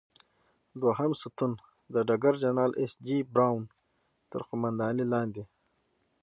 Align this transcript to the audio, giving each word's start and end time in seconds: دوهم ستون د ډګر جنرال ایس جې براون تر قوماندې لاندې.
دوهم 0.81 1.11
ستون 1.21 1.51
د 1.93 1.95
ډګر 2.07 2.33
جنرال 2.43 2.71
ایس 2.81 2.93
جې 3.05 3.17
براون 3.33 3.63
تر 4.31 4.41
قوماندې 4.49 5.05
لاندې. 5.13 5.43